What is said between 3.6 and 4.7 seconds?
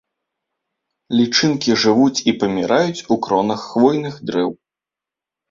хвойных дрэў.